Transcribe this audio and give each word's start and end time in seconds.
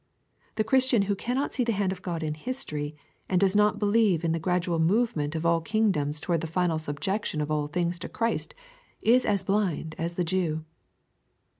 The 0.55 0.63
Christian 0.63 1.03
who 1.03 1.13
cannot 1.15 1.53
see 1.53 1.63
the 1.63 1.73
hand 1.77 1.91
of 1.91 2.01
God 2.01 2.23
in 2.23 2.33
history, 2.33 2.95
and 3.29 3.39
does 3.39 3.55
not 3.55 3.77
believe 3.77 4.23
in 4.23 4.31
the 4.31 4.39
gradual 4.39 4.79
movement 4.79 5.35
of 5.35 5.45
all 5.45 5.61
kingdoms 5.61 6.19
towards 6.19 6.41
the 6.41 6.47
final 6.47 6.79
subjection 6.79 7.39
of 7.39 7.51
all 7.51 7.67
things 7.67 7.99
to 7.99 8.09
Christ, 8.09 8.55
is 9.03 9.25
as 9.27 9.43
blind 9.43 9.93
as 9.99 10.15
the 10.15 10.23
Jew. 10.23 10.65